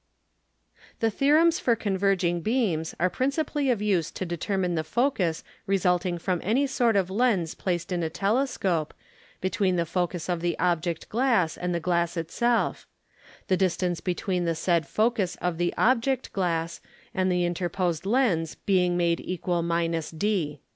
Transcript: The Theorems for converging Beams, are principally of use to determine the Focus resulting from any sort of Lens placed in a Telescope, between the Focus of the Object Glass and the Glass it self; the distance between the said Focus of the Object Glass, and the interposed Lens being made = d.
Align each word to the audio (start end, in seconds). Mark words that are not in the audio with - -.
The 0.99 1.11
Theorems 1.11 1.59
for 1.59 1.75
converging 1.75 2.41
Beams, 2.41 2.95
are 2.99 3.07
principally 3.07 3.69
of 3.69 3.83
use 3.83 4.09
to 4.09 4.25
determine 4.25 4.73
the 4.73 4.83
Focus 4.83 5.43
resulting 5.67 6.17
from 6.17 6.39
any 6.43 6.65
sort 6.65 6.95
of 6.95 7.11
Lens 7.11 7.53
placed 7.53 7.91
in 7.91 8.01
a 8.01 8.09
Telescope, 8.09 8.95
between 9.41 9.75
the 9.75 9.85
Focus 9.85 10.27
of 10.27 10.41
the 10.41 10.57
Object 10.57 11.07
Glass 11.09 11.55
and 11.55 11.75
the 11.75 11.79
Glass 11.79 12.17
it 12.17 12.31
self; 12.31 12.87
the 13.47 13.55
distance 13.55 13.99
between 14.01 14.45
the 14.45 14.55
said 14.55 14.87
Focus 14.87 15.35
of 15.35 15.59
the 15.59 15.71
Object 15.77 16.33
Glass, 16.33 16.81
and 17.13 17.31
the 17.31 17.45
interposed 17.45 18.03
Lens 18.07 18.55
being 18.55 18.97
made 18.97 19.19
= 19.97 20.11
d. 20.17 20.61